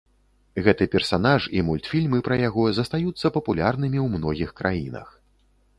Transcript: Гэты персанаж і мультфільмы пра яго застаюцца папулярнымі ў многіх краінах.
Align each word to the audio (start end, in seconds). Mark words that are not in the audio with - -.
Гэты 0.67 0.87
персанаж 0.95 1.41
і 1.59 1.61
мультфільмы 1.69 2.23
пра 2.29 2.35
яго 2.47 2.63
застаюцца 2.79 3.33
папулярнымі 3.37 3.99
ў 4.05 4.07
многіх 4.17 4.49
краінах. 4.63 5.07